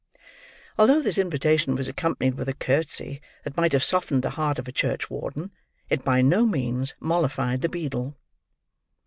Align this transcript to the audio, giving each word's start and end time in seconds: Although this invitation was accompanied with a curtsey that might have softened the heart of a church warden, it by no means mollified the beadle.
Although 0.79 1.03
this 1.03 1.19
invitation 1.19 1.75
was 1.75 1.87
accompanied 1.87 2.33
with 2.33 2.49
a 2.49 2.55
curtsey 2.55 3.21
that 3.43 3.55
might 3.55 3.71
have 3.71 3.83
softened 3.83 4.23
the 4.23 4.31
heart 4.31 4.57
of 4.57 4.67
a 4.67 4.71
church 4.71 5.11
warden, 5.11 5.51
it 5.91 6.03
by 6.03 6.23
no 6.23 6.47
means 6.47 6.95
mollified 6.99 7.61
the 7.61 7.69
beadle. 7.69 8.17